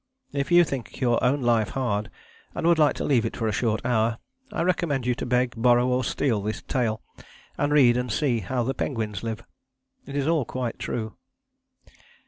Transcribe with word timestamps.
If 0.33 0.51
you 0.51 0.63
think 0.63 0.99
your 0.99 1.23
own 1.23 1.43
life 1.43 1.69
hard, 1.77 2.09
and 2.55 2.65
would 2.65 2.79
like 2.79 2.95
to 2.95 3.03
leave 3.03 3.23
it 3.23 3.37
for 3.37 3.47
a 3.47 3.51
short 3.51 3.85
hour 3.85 4.17
I 4.51 4.63
recommend 4.63 5.05
you 5.05 5.13
to 5.13 5.27
beg, 5.27 5.53
borrow 5.55 5.87
or 5.87 6.03
steal 6.03 6.41
this 6.41 6.63
tale, 6.63 7.03
and 7.55 7.71
read 7.71 7.97
and 7.97 8.11
see 8.11 8.39
how 8.39 8.63
the 8.63 8.73
penguins 8.73 9.21
live. 9.21 9.43
It 10.07 10.15
is 10.15 10.25
all 10.25 10.43
quite 10.43 10.79
true. 10.79 11.17